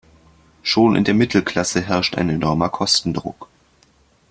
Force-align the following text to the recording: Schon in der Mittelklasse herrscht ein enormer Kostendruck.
Schon 0.63 0.95
in 0.95 1.03
der 1.03 1.13
Mittelklasse 1.13 1.79
herrscht 1.81 2.17
ein 2.17 2.31
enormer 2.31 2.69
Kostendruck. 2.69 3.47